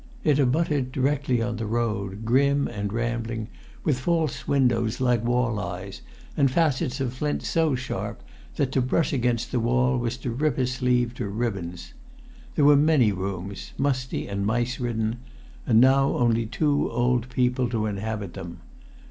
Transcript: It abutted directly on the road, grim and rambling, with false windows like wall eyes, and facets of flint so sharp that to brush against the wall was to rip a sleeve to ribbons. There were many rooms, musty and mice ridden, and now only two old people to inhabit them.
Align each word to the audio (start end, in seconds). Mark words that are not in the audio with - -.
It 0.23 0.39
abutted 0.39 0.91
directly 0.91 1.43
on 1.43 1.57
the 1.57 1.67
road, 1.67 2.25
grim 2.25 2.67
and 2.67 2.91
rambling, 2.91 3.49
with 3.83 3.99
false 3.99 4.47
windows 4.47 4.99
like 4.99 5.23
wall 5.23 5.59
eyes, 5.59 6.01
and 6.35 6.49
facets 6.49 6.99
of 6.99 7.13
flint 7.13 7.43
so 7.43 7.75
sharp 7.75 8.23
that 8.55 8.71
to 8.71 8.81
brush 8.81 9.13
against 9.13 9.51
the 9.51 9.59
wall 9.59 9.99
was 9.99 10.17
to 10.17 10.31
rip 10.31 10.57
a 10.57 10.65
sleeve 10.65 11.13
to 11.17 11.27
ribbons. 11.29 11.93
There 12.55 12.65
were 12.65 12.75
many 12.75 13.11
rooms, 13.11 13.73
musty 13.77 14.27
and 14.27 14.43
mice 14.43 14.79
ridden, 14.79 15.17
and 15.67 15.79
now 15.79 16.15
only 16.17 16.47
two 16.47 16.89
old 16.89 17.29
people 17.29 17.69
to 17.69 17.85
inhabit 17.85 18.33
them. 18.33 18.57